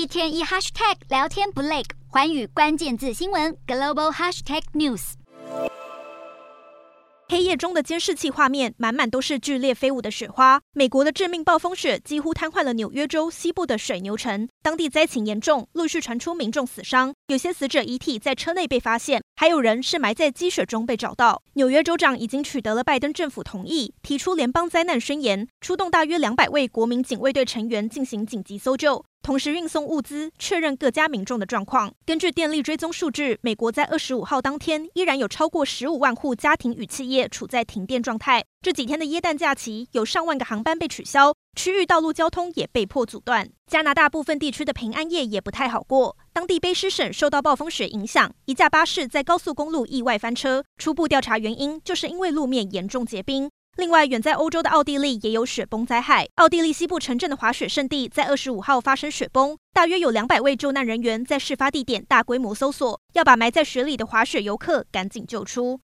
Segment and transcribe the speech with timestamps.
[0.00, 5.12] 一天一 hashtag 聊天不累，寰宇关键字新闻 global hashtag news。
[7.28, 10.58] 黑夜中的监视器画面，满满都是剧烈飞舞的雪花。
[10.72, 21.42] 美国的致命暴风雪几乎瘫痪了纽约州西部的水牛城，当地灾情严重，陆续传出民众死伤，有些死者遗体在车内被发现，还有人是埋在积雪中被找到。
[21.52, 29.04] 纽约州长已经取得了拜登政府同意，提出联邦灾难宣言，出动大约两百位国民警卫队成员进行紧急搜救。
[29.22, 31.92] 同时运送物资，确认各家民众的状况。
[32.06, 38.42] 根据电力追踪数据，美国在二十五号当天依然有超过十五万户家庭与企业处在停电状态。
[38.62, 43.48] 这几天的耶诞假期，有上万个航班被取消，区域道路交通也被迫阻断。
[43.66, 53.50] 加拿大部分地区的平安夜也不太好过，当地卑诗省受到暴风雪影响，一架巴士在高速公路意外翻车，初步调查原因就是因为路面严重结冰。
[53.80, 56.28] 另外，远在欧洲的奥地利也有雪崩灾害。
[56.34, 65.78] 奥地利西部城镇的滑雪胜地在二十五号发生雪崩，大约有两百位救难人员在事发地点大规模搜索，要把埋在雪里的滑雪游客赶紧救出。